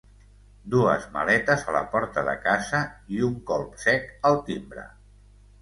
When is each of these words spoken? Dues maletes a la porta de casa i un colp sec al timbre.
Dues 0.75 1.03
maletes 1.17 1.67
a 1.67 1.75
la 1.75 1.83
porta 1.91 2.25
de 2.29 2.35
casa 2.47 2.81
i 3.17 3.21
un 3.31 3.39
colp 3.53 3.79
sec 3.87 4.11
al 4.31 4.41
timbre. 4.49 4.89